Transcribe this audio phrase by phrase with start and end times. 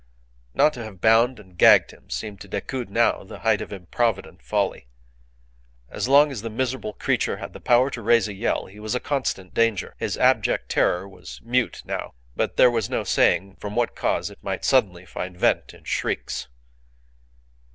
[0.55, 4.41] Not to have bound and gagged him seemed to Decoud now the height of improvident
[4.41, 4.87] folly.
[5.89, 8.95] As long as the miserable creature had the power to raise a yell he was
[8.95, 9.93] a constant danger.
[9.99, 14.43] His abject terror was mute now, but there was no saying from what cause it
[14.43, 16.47] might suddenly find vent in shrieks.